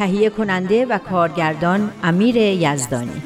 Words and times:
تهیه 0.00 0.30
کننده 0.30 0.86
و 0.86 0.98
کارگردان 0.98 1.92
امیر 2.02 2.36
یزدانی. 2.36 3.22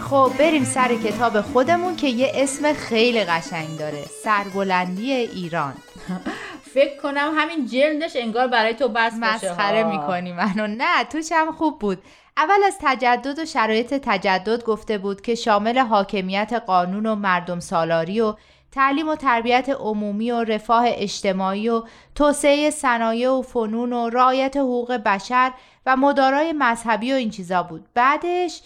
خب 0.00 0.32
بریم 0.38 0.64
سر 0.64 0.94
کتاب 0.94 1.40
خودمون 1.40 1.96
که 1.96 2.06
یه 2.06 2.32
اسم 2.34 2.72
خیلی 2.72 3.24
قشنگ 3.24 3.78
داره 3.78 4.04
سربلندی 4.24 5.12
ایران. 5.12 5.74
فکر 6.74 7.00
کنم 7.02 7.32
همین 7.36 7.66
جلدش 7.66 8.16
انگار 8.16 8.46
برای 8.46 8.74
تو 8.74 8.88
بس 8.88 9.12
مسخره 9.20 9.84
می‌کنی 9.84 10.32
منو. 10.32 10.66
نه 10.66 11.04
توش 11.12 11.32
هم 11.32 11.52
خوب 11.52 11.78
بود. 11.78 11.98
اول 12.36 12.64
از 12.66 12.76
تجدد 12.80 13.38
و 13.38 13.44
شرایط 13.44 13.94
تجدد 13.94 14.64
گفته 14.64 14.98
بود 14.98 15.20
که 15.20 15.34
شامل 15.34 15.78
حاکمیت 15.78 16.62
قانون 16.66 17.06
و 17.06 17.14
مردم 17.14 17.60
سالاری 17.60 18.20
و 18.20 18.34
تعلیم 18.72 19.08
و 19.08 19.16
تربیت 19.16 19.68
عمومی 19.68 20.30
و 20.30 20.44
رفاه 20.44 20.84
اجتماعی 20.88 21.68
و 21.68 21.82
توسعه 22.14 22.70
صنایع 22.70 23.30
و 23.30 23.42
فنون 23.42 23.92
و 23.92 24.08
رعایت 24.08 24.56
حقوق 24.56 24.92
بشر 24.92 25.52
و 25.86 25.96
مدارای 25.96 26.52
مذهبی 26.52 27.12
و 27.12 27.14
این 27.14 27.30
چیزا 27.30 27.62
بود. 27.62 27.86
بعدش 27.94 28.62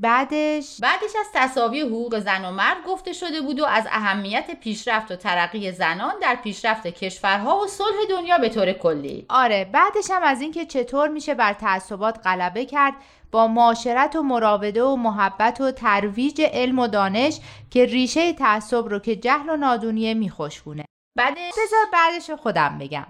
بعدش 0.00 0.80
بعدش 0.80 1.10
از 1.20 1.26
تصاوی 1.34 1.80
حقوق 1.80 2.18
زن 2.18 2.44
و 2.44 2.50
مرد 2.50 2.76
گفته 2.86 3.12
شده 3.12 3.40
بود 3.40 3.60
و 3.60 3.64
از 3.64 3.86
اهمیت 3.90 4.60
پیشرفت 4.60 5.10
و 5.10 5.16
ترقی 5.16 5.72
زنان 5.72 6.14
در 6.22 6.34
پیشرفت 6.34 6.86
کشورها 6.86 7.58
و 7.58 7.66
صلح 7.66 7.96
دنیا 8.10 8.38
به 8.38 8.48
طور 8.48 8.72
کلی. 8.72 9.26
آره 9.28 9.64
بعدش 9.64 10.10
هم 10.10 10.22
از 10.22 10.40
اینکه 10.40 10.66
چطور 10.66 11.08
میشه 11.08 11.34
بر 11.34 11.52
تعصبات 11.52 12.20
غلبه 12.24 12.64
کرد 12.64 12.94
با 13.32 13.46
معاشرت 13.46 14.16
و 14.16 14.22
مراوده 14.22 14.82
و 14.82 14.96
محبت 14.96 15.60
و 15.60 15.70
ترویج 15.70 16.42
علم 16.52 16.78
و 16.78 16.86
دانش 16.86 17.40
که 17.70 17.84
ریشه 17.84 18.32
تعصب 18.32 18.88
رو 18.88 18.98
که 18.98 19.16
جهل 19.16 19.50
و 19.50 19.56
نادونیه 19.56 20.14
میخوشگونه 20.14 20.84
بعدش 21.18 21.52
بذار 21.52 21.86
بعدش 21.92 22.30
خودم 22.30 22.78
بگم. 22.78 23.06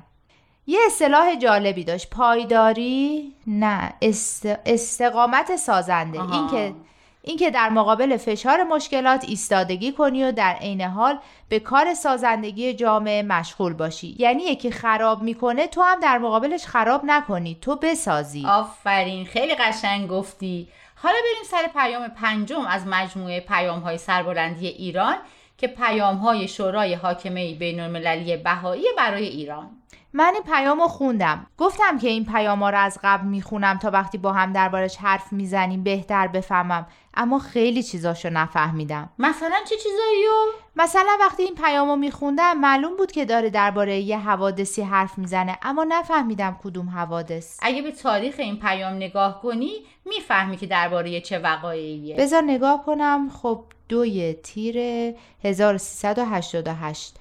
یه 0.67 0.81
اصطلاح 0.87 1.37
جالبی 1.37 1.85
داشت. 1.85 2.11
پایداری؟ 2.11 3.35
نه. 3.47 3.93
است... 4.03 4.47
استقامت 4.67 5.57
سازنده. 5.57 6.35
اینکه 6.35 6.75
اینکه 7.23 7.51
در 7.51 7.69
مقابل 7.69 8.17
فشار 8.17 8.63
مشکلات 8.63 9.25
ایستادگی 9.29 9.93
کنی 9.93 10.25
و 10.25 10.33
در 10.33 10.53
عین 10.53 10.81
حال 10.81 11.19
به 11.49 11.59
کار 11.59 11.95
سازندگی 11.95 12.75
جامعه 12.75 13.23
مشغول 13.23 13.73
باشی. 13.73 14.17
یعنی 14.19 14.43
یکی 14.43 14.71
خراب 14.71 15.23
می‌کنه 15.23 15.67
تو 15.67 15.83
هم 15.83 16.01
در 16.01 16.19
مقابلش 16.19 16.67
خراب 16.67 17.01
نکنی. 17.05 17.59
تو 17.61 17.77
بسازی. 17.77 18.47
آفرین. 18.47 19.27
خیلی 19.27 19.55
قشنگ 19.55 20.09
گفتی. 20.09 20.69
حالا 20.95 21.15
بریم 21.15 21.51
سر 21.51 21.81
پیام 21.81 22.09
پنجم 22.09 22.67
از 22.67 22.87
مجموعه 22.87 23.41
پیام 23.41 23.81
های 23.81 23.99
سربلندی 23.99 24.67
ایران. 24.67 25.17
که 25.61 25.69
پیام 25.69 26.17
های 26.17 26.49
شورای 26.49 26.95
حاکمه 26.95 27.55
بین 27.55 27.81
المللی 27.81 28.37
بهایی 28.37 28.85
برای 28.97 29.25
ایران. 29.25 29.71
من 30.13 30.33
این 30.35 30.43
پیام 30.43 30.81
رو 30.81 30.89
خوندم. 30.89 31.47
گفتم 31.59 31.99
که 31.99 32.09
این 32.09 32.25
پیام 32.25 32.63
ها 32.63 32.71
رو 32.71 32.79
از 32.79 32.99
قبل 33.03 33.27
می‌خونم 33.27 33.79
تا 33.79 33.91
وقتی 33.91 34.19
با 34.19 34.33
هم 34.33 34.53
دربارش 34.53 34.97
حرف 34.97 35.33
می‌زنیم 35.33 35.83
بهتر 35.83 36.27
بفهمم. 36.27 36.87
اما 37.15 37.39
خیلی 37.39 37.83
چیزاشو 37.83 38.31
نفهمیدم. 38.31 39.11
مثلا 39.19 39.57
چه 39.69 39.77
چیزاییو 39.77 40.31
مثلا 40.77 41.17
وقتی 41.21 41.43
این 41.43 41.55
پیام 41.55 41.89
رو 41.89 41.97
میخوندم 41.97 42.59
معلوم 42.59 42.97
بود 42.97 43.13
که 43.13 43.25
داره 43.25 43.51
درباره 43.51 44.01
یه 44.01 44.19
حوادثی 44.19 44.83
حرف 44.83 45.19
می‌زنه 45.19 45.59
اما 45.63 45.87
نفهمیدم 45.89 46.59
کدوم 46.65 46.89
حوادث. 46.89 47.59
اگه 47.63 47.83
به 47.83 47.93
تاریخ 47.93 48.35
این 48.39 48.59
پیام 48.59 48.95
نگاه 48.95 49.43
کنی 49.43 49.73
می‌فهمی 50.05 50.57
که 50.57 50.67
درباره 50.67 51.21
چه 51.21 51.39
وقایعیه. 51.39 52.17
بذار 52.17 52.43
نگاه 52.43 52.85
کنم. 52.85 53.31
خب 53.43 53.65
دوی 53.91 54.33
تیر 54.33 54.77
1388 55.45 57.17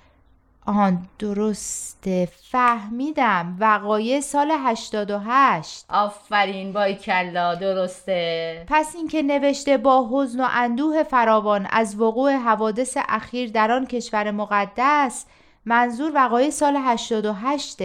آهان 0.66 1.08
درسته. 1.20 2.28
فهمیدم. 2.52 3.58
وقایع 3.60 4.20
سال 4.20 4.52
88 4.52 5.86
آفرین 5.90 6.74
بای 6.74 6.96
کلا 6.96 7.56
درسته. 7.56 8.66
پس 8.68 8.96
اینکه 8.96 9.22
نوشته 9.22 9.78
با 9.78 10.10
حزن 10.12 10.42
و 10.42 10.48
اندوه 10.52 11.04
فراوان 11.04 11.68
از 11.72 12.00
وقوع 12.02 12.36
حوادث 12.36 12.98
اخیر 13.08 13.52
در 13.52 13.72
آن 13.72 13.86
کشور 13.86 14.32
مقدس 14.32 15.26
منظور 15.66 16.12
وقایع 16.16 16.50
سال 16.50 16.78
88 16.78 17.78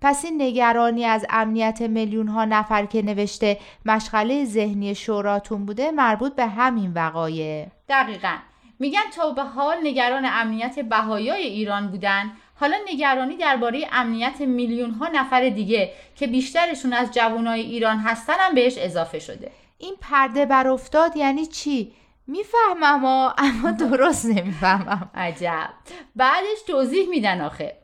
پس 0.00 0.24
این 0.24 0.42
نگرانی 0.42 1.04
از 1.04 1.26
امنیت 1.30 1.82
میلیون 1.82 2.28
ها 2.28 2.44
نفر 2.44 2.86
که 2.86 3.02
نوشته 3.02 3.58
مشغله 3.86 4.44
ذهنی 4.44 4.94
شوراتون 4.94 5.66
بوده 5.66 5.90
مربوط 5.90 6.34
به 6.34 6.46
همین 6.46 6.92
وقایع. 6.92 7.66
دقیقا. 7.88 8.36
میگن 8.78 9.10
تا 9.16 9.30
به 9.32 9.42
حال 9.42 9.76
نگران 9.82 10.24
امنیت 10.24 10.78
بهایای 10.78 11.42
ایران 11.42 11.88
بودن. 11.88 12.32
حالا 12.54 12.76
نگرانی 12.92 13.36
درباره 13.36 13.88
امنیت 13.92 14.40
میلیون 14.40 14.90
ها 14.90 15.08
نفر 15.08 15.48
دیگه 15.48 15.92
که 16.16 16.26
بیشترشون 16.26 16.92
از 16.92 17.10
جوانای 17.14 17.60
ایران 17.60 17.98
هستن 17.98 18.34
هم 18.38 18.54
بهش 18.54 18.78
اضافه 18.78 19.18
شده. 19.18 19.50
این 19.78 19.94
پرده 20.00 20.46
بر 20.46 20.68
افتاد 20.68 21.16
یعنی 21.16 21.46
چی؟ 21.46 21.92
می‌فهمم 22.28 23.04
اما 23.38 23.70
درست 23.70 24.26
نمی‌فهمم. 24.26 25.10
عجب. 25.14 25.70
بعدش 26.16 26.62
توضیح 26.66 27.08
میدن 27.08 27.40
آخه. 27.40 27.76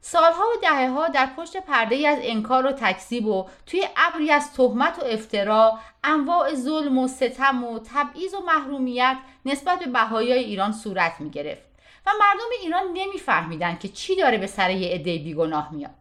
سالها 0.00 0.42
و 0.42 0.60
دهه 0.62 0.88
ها 0.88 1.08
در 1.08 1.26
پشت 1.36 1.56
پرده 1.56 1.94
ای 1.94 2.06
از 2.06 2.18
انکار 2.22 2.66
و 2.66 2.72
تکذیب 2.72 3.26
و 3.26 3.46
توی 3.66 3.84
ابری 3.96 4.30
از 4.30 4.52
تهمت 4.52 4.98
و 4.98 5.04
افترا 5.04 5.78
انواع 6.04 6.54
ظلم 6.54 6.98
و 6.98 7.08
ستم 7.08 7.64
و 7.64 7.78
تبعیض 7.94 8.34
و 8.34 8.40
محرومیت 8.46 9.16
نسبت 9.44 9.78
به 9.78 9.86
بهایای 9.86 10.44
ایران 10.44 10.72
صورت 10.72 11.20
می 11.20 11.30
گرفت 11.30 11.62
و 12.06 12.10
مردم 12.20 12.50
ایران 12.62 12.84
نمیفهمیدن 12.94 13.78
که 13.78 13.88
چی 13.88 14.16
داره 14.16 14.38
به 14.38 14.46
سر 14.46 14.70
یه 14.70 14.94
عده 14.94 15.18
بیگناه 15.18 15.74
میاد. 15.74 15.94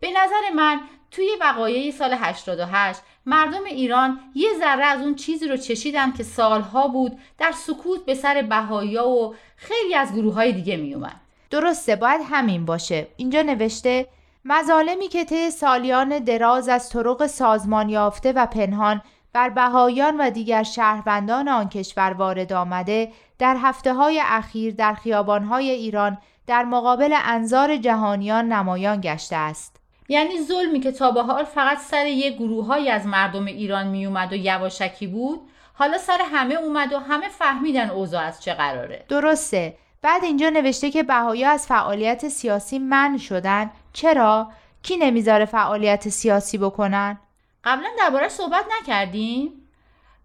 به 0.00 0.10
نظر 0.10 0.54
من 0.56 0.80
توی 1.10 1.28
وقایع 1.40 1.90
سال 1.90 2.14
88 2.14 3.00
مردم 3.26 3.64
ایران 3.64 4.20
یه 4.34 4.48
ذره 4.58 4.84
از 4.84 5.00
اون 5.00 5.14
چیزی 5.14 5.48
رو 5.48 5.56
چشیدن 5.56 6.12
که 6.12 6.22
سالها 6.22 6.88
بود 6.88 7.18
در 7.38 7.52
سکوت 7.52 8.04
به 8.04 8.14
سر 8.14 8.42
بهایا 8.42 9.08
و 9.08 9.34
خیلی 9.56 9.94
از 9.94 10.14
گروه 10.14 10.34
های 10.34 10.52
دیگه 10.52 10.76
میومد 10.76 11.20
درسته 11.50 11.96
باید 11.96 12.20
همین 12.30 12.64
باشه. 12.64 13.06
اینجا 13.16 13.42
نوشته 13.42 14.06
مظالمی 14.44 15.08
که 15.08 15.24
طی 15.24 15.50
سالیان 15.50 16.18
دراز 16.18 16.68
از 16.68 16.88
طرق 16.90 17.26
سازمان 17.26 17.88
یافته 17.88 18.32
و 18.32 18.46
پنهان 18.46 19.02
بر 19.32 19.48
بهایان 19.48 20.16
و 20.20 20.30
دیگر 20.30 20.62
شهروندان 20.62 21.48
آن 21.48 21.68
کشور 21.68 22.12
وارد 22.12 22.52
آمده 22.52 23.12
در 23.38 23.56
هفته 23.62 23.94
های 23.94 24.22
اخیر 24.24 24.74
در 24.74 24.94
خیابانهای 24.94 25.70
ایران 25.70 26.18
در 26.46 26.64
مقابل 26.64 27.14
انظار 27.24 27.76
جهانیان 27.76 28.52
نمایان 28.52 29.00
گشته 29.00 29.36
است. 29.36 29.77
یعنی 30.08 30.42
ظلمی 30.42 30.80
که 30.80 30.92
تا 30.92 31.10
به 31.10 31.22
حال 31.22 31.44
فقط 31.44 31.78
سر 31.78 32.06
یک 32.06 32.34
گروههایی 32.34 32.90
از 32.90 33.06
مردم 33.06 33.46
ایران 33.46 33.86
می 33.86 34.06
اومد 34.06 34.32
و 34.32 34.36
یواشکی 34.36 35.06
بود 35.06 35.40
حالا 35.74 35.98
سر 35.98 36.18
همه 36.32 36.54
اومد 36.54 36.92
و 36.92 36.98
همه 36.98 37.28
فهمیدن 37.28 37.90
اوضاع 37.90 38.22
از 38.22 38.42
چه 38.42 38.54
قراره. 38.54 39.04
درسته. 39.08 39.78
بعد 40.02 40.24
اینجا 40.24 40.48
نوشته 40.48 40.90
که 40.90 41.02
بهایا 41.02 41.50
از 41.50 41.66
فعالیت 41.66 42.28
سیاسی 42.28 42.78
من 42.78 43.18
شدن. 43.18 43.70
چرا؟ 43.92 44.52
کی 44.82 44.96
نمی‌ذاره 44.96 45.44
فعالیت 45.44 46.08
سیاسی 46.08 46.58
بکنن؟ 46.58 47.18
قبلا 47.64 47.88
دربارش 47.98 48.30
صحبت 48.30 48.64
نکردیم؟ 48.80 49.68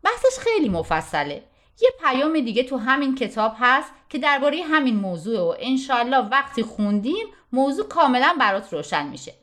بحثش 0.04 0.40
خیلی 0.40 0.70
مفصله. 0.70 1.44
یه 1.82 1.90
پیام 2.02 2.34
دیگه 2.34 2.64
تو 2.64 2.78
همین 2.78 3.16
کتاب 3.16 3.56
هست 3.60 3.92
که 4.10 4.18
درباره 4.18 4.62
همین 4.64 4.96
موضوع 4.96 5.40
و 5.40 5.56
انشالله 5.60 6.18
وقتی 6.18 6.64
خوندیم 6.64 7.26
موضوع 7.52 7.88
کاملا 7.88 8.36
برات 8.40 8.74
روشن 8.74 9.08
میشه. 9.08 9.34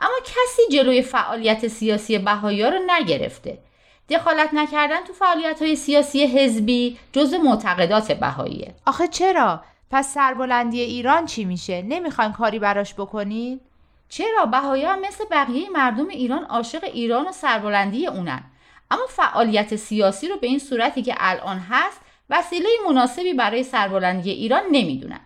اما 0.00 0.14
کسی 0.24 0.62
جلوی 0.72 1.02
فعالیت 1.02 1.68
سیاسی 1.68 2.18
بهایا 2.18 2.68
رو 2.68 2.78
نگرفته. 2.86 3.58
دخالت 4.10 4.54
نکردن 4.54 5.04
تو 5.04 5.12
فعالیت 5.12 5.62
های 5.62 5.76
سیاسی 5.76 6.26
حزبی 6.26 6.98
جز 7.12 7.34
معتقدات 7.34 8.12
بهاییه. 8.12 8.74
آخه 8.86 9.08
چرا؟ 9.08 9.62
پس 9.90 10.14
سربلندی 10.14 10.80
ایران 10.80 11.26
چی 11.26 11.44
میشه؟ 11.44 11.82
نمی‌خواین 11.82 12.32
کاری 12.32 12.58
براش 12.58 12.94
بکنید 12.94 13.60
چرا؟ 14.08 14.46
بهایی 14.46 14.84
هم 14.84 15.00
مثل 15.00 15.24
بقیه 15.30 15.70
مردم 15.70 16.08
ایران 16.08 16.44
عاشق 16.44 16.84
ایران 16.84 17.28
و 17.28 17.32
سربلندی 17.32 18.06
اونن. 18.06 18.42
اما 18.90 19.06
فعالیت 19.08 19.76
سیاسی 19.76 20.28
رو 20.28 20.36
به 20.36 20.46
این 20.46 20.58
صورتی 20.58 21.02
که 21.02 21.14
الان 21.18 21.58
هست 21.58 22.00
وسیله 22.30 22.68
مناسبی 22.88 23.34
برای 23.34 23.62
سربلندی 23.62 24.30
ایران 24.30 24.62
نمی‌دونن. 24.72 25.20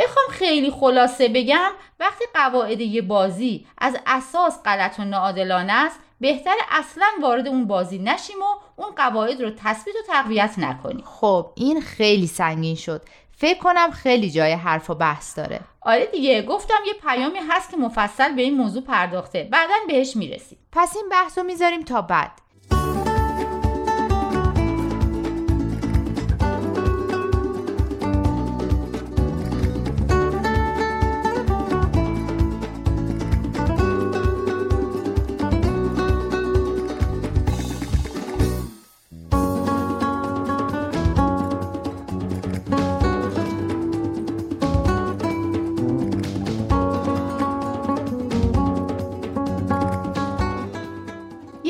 بخوام 0.00 0.26
خیلی 0.30 0.70
خلاصه 0.70 1.28
بگم 1.28 1.70
وقتی 2.00 2.24
قواعد 2.34 2.80
یه 2.80 3.02
بازی 3.02 3.66
از 3.78 3.96
اساس 4.06 4.62
غلط 4.64 5.00
و 5.00 5.04
ناعادلانه 5.04 5.72
است 5.72 6.00
بهتر 6.20 6.54
اصلا 6.70 7.06
وارد 7.22 7.48
اون 7.48 7.66
بازی 7.66 7.98
نشیم 7.98 8.42
و 8.42 8.80
اون 8.82 8.90
قواعد 8.96 9.42
رو 9.42 9.50
تثبیت 9.50 9.94
و 9.96 10.12
تقویت 10.12 10.54
نکنیم. 10.58 11.04
خب 11.04 11.52
این 11.54 11.80
خیلی 11.80 12.26
سنگین 12.26 12.76
شد. 12.76 13.02
فکر 13.36 13.58
کنم 13.58 13.90
خیلی 13.90 14.30
جای 14.30 14.52
حرف 14.52 14.90
و 14.90 14.94
بحث 14.94 15.38
داره. 15.38 15.60
آره 15.80 16.06
دیگه 16.06 16.42
گفتم 16.42 16.78
یه 16.86 16.92
پیامی 16.92 17.38
هست 17.48 17.70
که 17.70 17.76
مفصل 17.76 18.34
به 18.34 18.42
این 18.42 18.56
موضوع 18.56 18.82
پرداخته. 18.82 19.48
بعدا 19.52 19.74
بهش 19.88 20.16
می‌رسیم. 20.16 20.58
پس 20.72 20.96
این 20.96 21.08
بحث 21.08 21.38
رو 21.38 21.44
می‌ذاریم 21.44 21.82
تا 21.82 22.02
بعد. 22.02 22.30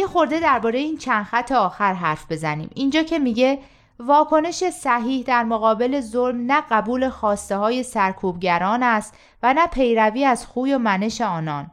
یه 0.00 0.06
خورده 0.06 0.40
درباره 0.40 0.78
این 0.78 0.98
چند 0.98 1.24
خط 1.24 1.52
آخر 1.52 1.92
حرف 1.92 2.32
بزنیم. 2.32 2.70
اینجا 2.74 3.02
که 3.02 3.18
میگه 3.18 3.58
واکنش 3.98 4.64
صحیح 4.64 5.24
در 5.24 5.44
مقابل 5.44 6.00
ظلم 6.00 6.52
نه 6.52 6.62
قبول 6.70 7.08
خواسته 7.08 7.56
های 7.56 7.82
سرکوبگران 7.82 8.82
است 8.82 9.14
و 9.42 9.54
نه 9.54 9.66
پیروی 9.66 10.24
از 10.24 10.46
خوی 10.46 10.74
و 10.74 10.78
منش 10.78 11.20
آنان. 11.20 11.70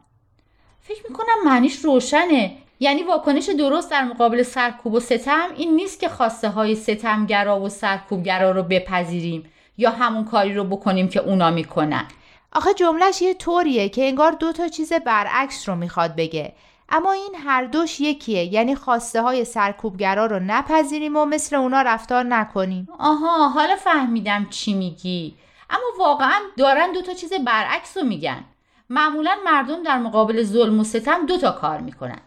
فکر 0.80 1.02
می‌کنم 1.08 1.34
معنیش 1.44 1.84
روشنه. 1.84 2.56
یعنی 2.80 3.02
واکنش 3.02 3.48
درست 3.48 3.90
در 3.90 4.04
مقابل 4.04 4.42
سرکوب 4.42 4.94
و 4.94 5.00
ستم 5.00 5.48
این 5.56 5.76
نیست 5.76 6.00
که 6.00 6.08
خواسته 6.08 6.48
های 6.48 6.74
ستمگرا 6.74 7.60
و 7.60 7.68
سرکوبگرا 7.68 8.50
رو 8.50 8.62
بپذیریم 8.62 9.50
یا 9.78 9.90
همون 9.90 10.24
کاری 10.24 10.54
رو 10.54 10.64
بکنیم 10.64 11.08
که 11.08 11.20
اونا 11.20 11.50
می‌کنن. 11.50 12.04
آخه 12.52 12.74
جملهش 12.74 13.22
یه 13.22 13.34
طوریه 13.34 13.88
که 13.88 14.08
انگار 14.08 14.32
دو 14.32 14.52
تا 14.52 14.68
چیز 14.68 14.92
برعکس 14.92 15.68
رو 15.68 15.74
می‌خواد 15.74 16.16
بگه. 16.16 16.52
اما 16.90 17.12
این 17.12 17.34
هر 17.44 17.64
دوش 17.64 18.00
یکیه 18.00 18.44
یعنی 18.44 18.74
خواسته 18.74 19.22
های 19.22 19.44
سرکوبگرا 19.44 20.26
رو 20.26 20.38
نپذیریم 20.38 21.16
و 21.16 21.24
مثل 21.24 21.56
اونا 21.56 21.82
رفتار 21.82 22.24
نکنیم. 22.24 22.88
آها 22.98 23.48
حالا 23.48 23.76
فهمیدم 23.76 24.46
چی 24.50 24.74
میگی. 24.74 25.34
اما 25.70 25.86
واقعا 25.98 26.40
دارن 26.56 26.92
دو 26.92 27.02
تا 27.02 27.14
چیز 27.14 27.32
برعکس 27.32 27.96
رو 27.96 28.04
میگن. 28.04 28.44
معمولا 28.90 29.36
مردم 29.44 29.82
در 29.82 29.98
مقابل 29.98 30.42
ظلم 30.42 30.80
و 30.80 30.84
ستم 30.84 31.26
دو 31.26 31.38
تا 31.38 31.50
کار 31.50 31.80
می‌کنن. 31.80 32.20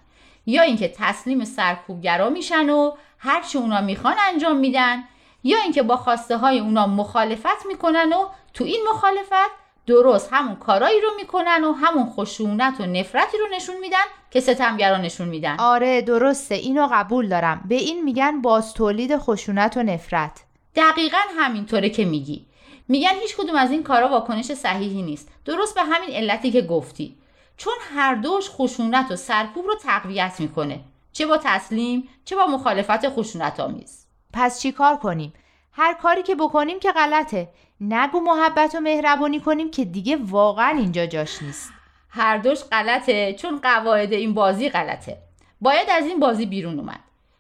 یا 0.46 0.62
اینکه 0.62 0.94
تسلیم 0.98 1.46
سرکوبگرا 1.46 2.30
میشن 2.30 2.70
و 2.70 2.92
هر 3.18 3.42
چی 3.42 3.58
اونا 3.58 3.82
می‌خوان 3.82 4.16
انجام 4.28 4.58
میدن 4.58 5.04
یا 5.44 5.58
اینکه 5.58 5.84
با 5.84 5.98
خواسته 5.98 6.38
های 6.38 6.60
اونا 6.60 6.88
مخالفت 6.88 7.66
می‌کنن 7.66 8.14
و 8.14 8.26
تو 8.54 8.64
این 8.64 8.82
مخالفت 8.90 9.61
درست 9.92 10.30
همون 10.32 10.56
کارایی 10.56 11.02
رو 11.02 11.10
می‌کنن 11.18 11.64
و 11.64 11.72
همون 11.72 12.06
خشونت 12.10 12.80
و 12.80 12.86
نفرتی 12.86 13.38
رو 13.38 13.46
نشون 13.56 13.78
میدن 13.78 14.04
که 14.32 14.40
ستمگرا 14.40 14.98
نشون 14.98 15.28
میدن. 15.28 15.56
آره 15.60 16.02
درسته. 16.02 16.56
اینو 16.56 16.88
قبول 16.92 17.30
دارم. 17.30 17.62
به 17.66 17.76
این 17.76 18.04
میگن 18.04 18.42
باز 18.42 18.74
تولید 18.74 19.18
خشونت 19.18 19.78
و 19.78 19.84
نفرت. 19.84 20.44
دقیقا 20.76 21.18
همینطوره 21.38 21.90
که 21.90 22.06
میگی. 22.06 22.46
میگن 22.88 23.14
هیچ 23.22 23.36
کدوم 23.38 23.56
از 23.56 23.72
این 23.72 23.84
کارا 23.84 24.10
واکنش 24.10 24.46
صحیحی 24.46 25.02
نیست. 25.02 25.30
درست 25.46 25.76
به 25.76 25.82
همین 25.82 26.10
علتی 26.16 26.52
که 26.52 26.62
گفتی. 26.62 27.16
چون 27.58 27.74
هر 27.96 28.16
دوش 28.16 28.50
خشونت 28.50 29.12
و 29.12 29.16
سرکوب 29.16 29.66
رو 29.66 29.76
تقویت 29.76 30.40
می‌کنه. 30.40 30.80
چه 31.14 31.26
با 31.26 31.40
تسلیم 31.44 32.10
چه 32.26 32.36
با 32.36 32.46
مخالفت 32.46 33.10
خشونت 33.10 33.60
آمیز 33.60 34.06
پس 34.34 34.62
چی 34.62 34.72
کار 34.72 34.98
کنیم؟ 34.98 35.34
هر 35.74 35.94
کاری 35.94 36.24
که 36.24 36.36
بکنیم 36.36 36.80
که 36.80 36.92
غلطه. 36.92 37.50
نگو 37.82 38.20
محبت 38.20 38.76
و 38.76 38.80
مهربانی 38.80 39.40
کنیم 39.40 39.72
که 39.72 39.86
دیگه 39.86 40.18
واقعا 40.22 40.70
اینجا 40.70 41.06
جاش 41.06 41.42
نیست. 41.42 41.74
هر 42.10 42.38
دوش 42.38 42.64
غلطه 42.64 43.34
چون 43.34 43.60
قواعد 43.60 44.14
این 44.14 44.34
بازی 44.34 44.70
غلطه. 44.70 45.18
باید 45.62 45.90
از 45.90 46.06
این 46.06 46.20
بازی 46.20 46.46
بیرون 46.46 46.80
اومد. 46.80 47.00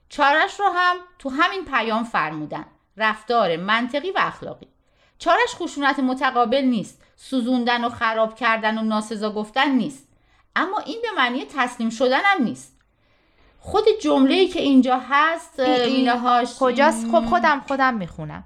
چارش 0.10 0.60
رو 0.60 0.66
هم 0.75 0.95
تو 1.19 1.30
همین 1.30 1.66
پیام 1.66 2.04
فرمودن. 2.04 2.66
رفتار 2.98 3.57
منطقی 3.57 4.12
و 4.12 4.18
اخلاقی. 4.18 4.68
چارش 5.19 5.56
خشونت 5.56 6.00
متقابل 6.00 6.62
نیست. 6.62 7.01
سوزوندن 7.16 7.83
و 7.83 7.89
خراب 7.89 8.36
کردن 8.36 8.78
و 8.78 8.81
ناسزا 8.81 9.31
گفتن 9.31 9.72
نیست. 9.72 10.07
اما 10.56 10.78
این 10.78 11.01
به 11.01 11.07
معنی 11.18 11.45
تسلیم 11.45 11.89
شدن 11.89 12.22
هم 12.24 12.44
نیست. 12.44 12.81
خود 13.63 13.84
جمله 14.02 14.48
که 14.48 14.62
اینجا 14.62 15.02
هست 15.10 15.60
اینهاش 15.60 16.56
کجاست؟ 16.60 17.08
خب 17.12 17.25
خودم 17.25 17.62
خودم 17.68 17.94
می‌خونم. 17.94 18.44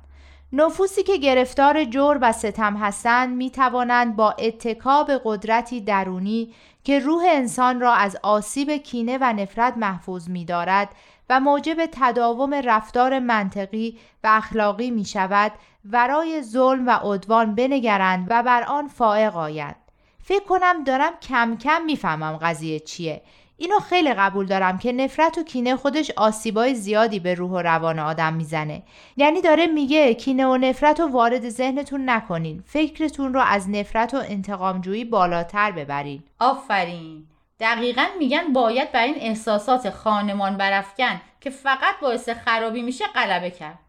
نفوسی 0.54 1.04
که 1.04 1.18
گرفتار 1.18 1.84
جور 1.84 2.20
و 2.22 2.32
ستم 2.32 2.78
هستند 2.78 3.36
می 3.36 3.50
توانند 3.50 4.16
با 4.16 4.32
اتکاب 4.32 5.12
قدرتی 5.24 5.82
درونی 5.82 6.54
که 6.84 7.00
روح 7.00 7.24
انسان 7.28 7.80
را 7.80 7.94
از 7.94 8.18
آسیب 8.24 8.72
کینه 8.72 9.18
و 9.22 9.34
نفرت 9.34 9.78
محفوظ 9.78 10.30
می 10.30 10.46
دارد 10.46 10.90
و 11.30 11.40
موجب 11.40 11.78
تداوم 11.92 12.54
رفتار 12.54 13.20
منطقی 13.20 13.98
و 14.24 14.28
اخلاقی 14.32 14.92
می 14.92 15.06
شود 15.06 15.52
ورای 15.92 16.42
ظلم 16.42 16.88
و 16.88 16.90
عدوان 16.90 17.56
بنگرند 17.56 18.28
و 18.30 18.44
بر 18.44 18.64
آن 18.64 18.88
فائق 18.88 19.38
آیند. 19.38 19.76
فکر 20.24 20.44
کنم 20.44 20.84
دارم 20.84 21.14
کم 21.22 21.58
کم 21.58 21.82
می‌فهمم 21.82 22.38
قضیه 22.38 22.80
چیه. 22.80 23.22
اینو 23.57 23.80
خیلی 23.80 24.13
قبول 24.13 24.46
دارم 24.46 24.78
که 24.78 24.92
نفرت 24.92 25.38
و 25.38 25.44
کینه 25.44 25.75
خودش 25.75 26.12
آسیبای 26.12 26.75
زیادی 26.75 27.19
به 27.19 27.34
روح 27.34 27.52
و 27.52 27.57
روان 27.57 28.00
آدم 28.00 28.34
می‌زنه. 28.34 28.84
یعنی 29.18 29.42
داره 29.42 29.68
میگه 29.68 30.13
کینه 30.13 30.46
و 30.46 30.57
نفرت 30.57 31.00
رو 31.00 31.07
وارد 31.07 31.50
ذهنتون 31.50 32.10
نکنین. 32.10 32.63
فکرتون 32.68 33.34
رو 33.34 33.40
از 33.40 33.69
نفرت 33.69 34.13
و 34.13 34.18
انتقامجویی 34.18 35.06
بالاتر 35.06 35.72
ببرین. 35.72 36.24
آفرین. 36.40 37.24
دقیقا 37.60 38.06
میگن 38.19 38.54
باید 38.54 38.92
بر 38.92 39.04
این 39.04 39.16
احساسات 39.18 39.90
خانمان 39.90 40.58
برافکن 40.58 41.22
که 41.42 41.50
فقط 41.50 42.00
باعث 42.01 42.30
خرابی 42.30 42.81
میشه 42.81 43.06
غلبه 43.08 43.51
کرد. 43.51 43.80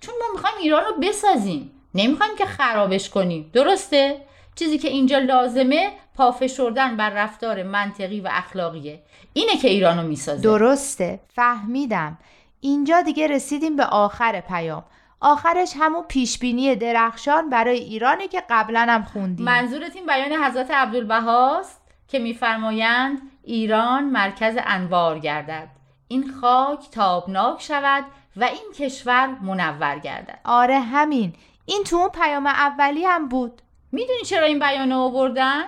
چون 0.00 0.14
ما 0.20 0.24
می‌خوایم 0.32 0.56
ایران 0.62 0.84
رو 0.84 0.92
بسازیم. 1.02 1.70
نمی‌خوایم 1.94 2.36
که 2.38 2.46
خرابش 2.46 3.10
کنیم. 3.10 3.50
درسته؟ 3.52 4.20
چیزی 4.54 4.78
که 4.78 4.88
اینجا 4.88 5.18
لازمه 5.18 5.92
پافشردن 6.16 6.96
بر 6.96 7.10
رفتار 7.10 7.62
منطقی 7.62 8.20
و 8.20 8.28
اخلاقیه. 8.32 9.02
اینه 9.32 9.56
که 9.56 9.68
ایرانو 9.68 10.02
می‌سازه. 10.02 10.42
درسته. 10.42 11.20
فهمیدم. 11.34 12.18
اینجا 12.60 13.02
دیگه 13.02 13.26
رسیدیم 13.26 13.76
به 13.76 13.84
آخر 13.84 14.40
پیام. 14.40 14.84
آخرش 15.20 15.72
همون 15.78 16.04
پیشبینی 16.08 16.76
درخشان 16.76 17.50
برای 17.50 17.78
ایرانی 17.78 18.28
که 18.28 18.42
قبلا 18.50 18.86
هم 18.88 19.04
خوندیم. 19.04 19.46
منظورت 19.46 19.96
این 19.96 20.06
بیان 20.06 20.44
حضرت 20.44 20.70
عبدالبهاست 20.70 21.80
که 22.08 22.18
میفرمایند 22.18 23.18
ایران 23.44 24.04
مرکز 24.04 24.54
انوار 24.58 25.18
گردد. 25.18 25.68
این 26.08 26.32
خاک 26.40 26.90
تابناک 26.90 27.62
شود 27.62 28.04
و 28.36 28.44
این 28.44 28.72
کشور 28.78 29.26
منور 29.26 29.98
گردد. 29.98 30.38
آره 30.44 30.80
همین. 30.80 31.32
این 31.66 31.84
تو 31.84 31.96
اون 31.96 32.08
پیام 32.08 32.46
اولی 32.46 33.04
هم 33.04 33.28
بود. 33.28 33.62
می‌دونی 33.92 34.22
چرا 34.24 34.46
این 34.46 34.58
بیان 34.58 34.92
آوردن؟ 34.92 35.62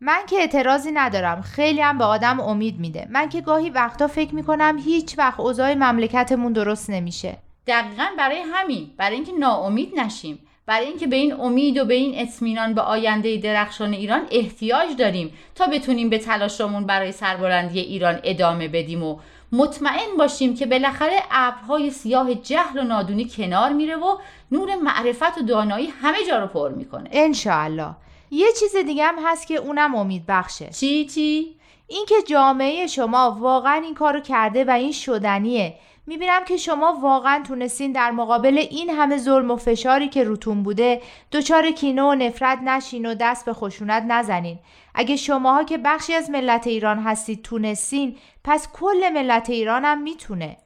من 0.00 0.18
که 0.26 0.36
اعتراضی 0.36 0.90
ندارم. 0.92 1.42
خیلی 1.42 1.80
هم 1.80 1.98
به 1.98 2.04
آدم 2.04 2.40
امید 2.40 2.80
میده. 2.80 3.06
من 3.10 3.28
که 3.28 3.40
گاهی 3.40 3.70
وقتا 3.70 4.06
فکر 4.06 4.34
می‌کنم 4.34 4.78
هیچ 4.84 5.18
وقت 5.18 5.40
اوضاع 5.40 5.74
مملکتمون 5.74 6.52
درست 6.52 6.90
نمیشه. 6.90 7.36
دقیقا 7.66 8.06
برای 8.18 8.42
همین. 8.52 8.90
برای 8.96 9.16
اینکه 9.16 9.32
ناامید 9.32 10.00
نشیم. 10.00 10.38
برای 10.66 10.86
اینکه 10.86 11.06
به 11.06 11.16
این 11.16 11.40
امید 11.40 11.78
و 11.78 11.84
به 11.84 11.94
این 11.94 12.20
اطمینان 12.20 12.74
به 12.74 12.80
آینده 12.80 13.36
درخشان 13.36 13.92
ایران 13.92 14.22
احتیاج 14.30 14.96
داریم 14.98 15.32
تا 15.54 15.66
بتونیم 15.66 16.10
به 16.10 16.18
تلاشمون 16.18 16.86
برای 16.86 17.12
سربلندی 17.12 17.80
ایران 17.80 18.20
ادامه 18.24 18.68
بدیم 18.68 19.02
و 19.02 19.18
مطمئن 19.52 20.16
باشیم 20.18 20.54
که 20.54 20.66
بالاخره 20.66 21.22
ابرهای 21.30 21.90
سیاه 21.90 22.34
جهل 22.34 22.78
و 22.78 22.82
نادونی 22.82 23.28
کنار 23.28 23.72
میره 23.72 23.96
و 23.96 24.16
نور 24.52 24.74
معرفت 24.76 25.38
و 25.38 25.42
دانایی 25.42 25.86
همه 26.02 26.18
جا 26.28 26.38
رو 26.38 26.46
پر 26.46 26.68
می‌کنه. 26.68 27.08
انشاءالله. 27.12 27.90
یه 28.30 28.46
چیز 28.60 28.76
دیگه 28.76 29.04
هم 29.04 29.14
هست 29.24 29.46
که 29.46 29.56
اونم 29.56 29.94
امید 29.94 30.24
بخشه. 30.28 30.70
چی 30.70 31.06
چی؟ 31.06 31.56
اینکه 31.86 32.14
جامعه 32.26 32.86
شما 32.86 33.36
واقعا 33.40 33.74
این 33.74 33.94
کارو 33.94 34.20
کرده 34.20 34.64
و 34.64 34.70
این 34.70 34.92
شدنیه. 34.92 35.74
می‌بینم 36.08 36.44
که 36.44 36.56
شما 36.56 36.98
واقعا 37.02 37.42
تونستین 37.48 37.92
در 37.92 38.10
مقابل 38.10 38.58
این 38.58 38.90
همه 38.90 39.16
ظلم 39.18 39.50
و 39.50 39.56
فشاری 39.56 40.08
که 40.08 40.24
روتون 40.24 40.62
بوده 40.62 41.02
دچار 41.32 41.70
کینه 41.70 42.02
و 42.02 42.14
نفرت 42.14 42.58
نشین 42.58 43.06
و 43.06 43.14
دست 43.14 43.44
به 43.44 43.52
خشونت 43.52 44.04
نزنین. 44.08 44.58
اگه 44.94 45.16
شماها 45.16 45.64
که 45.64 45.78
بخشی 45.78 46.14
از 46.14 46.30
ملت 46.30 46.66
ایران 46.66 46.98
هستید 46.98 47.42
تونستین 47.42 48.16
پس 48.44 48.68
کل 48.72 49.08
ملت 49.14 49.50
ایران 49.50 49.84
هم 49.84 50.02
می‌تونه. 50.02 50.56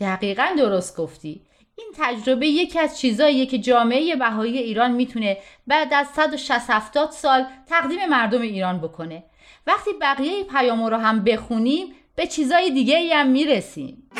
دقیقا 0.00 0.46
درست 0.56 0.96
گفتی. 0.96 1.42
این 1.78 1.88
تجربه 1.98 2.46
یکی 2.46 2.78
از 2.78 3.00
چیزاییه 3.00 3.46
که 3.46 3.58
جامعه 3.58 4.16
بهایی 4.16 4.58
ایران 4.58 4.90
می‌تونه 4.90 5.38
بعد 5.66 5.94
از 5.94 6.06
160 6.16 7.10
سال 7.10 7.46
تقدیم 7.66 8.06
مردم 8.10 8.40
ایران 8.40 8.78
بکنه. 8.78 9.24
وقتی 9.66 9.90
بقیه 10.00 10.44
پیامو 10.44 10.90
رو 10.90 10.96
هم 10.96 11.24
بخونیم 11.24 11.94
به 12.16 12.26
چیزای 12.26 12.70
دیگه 12.70 13.14
هم 13.14 13.26
می‌رسیم. 13.26 14.10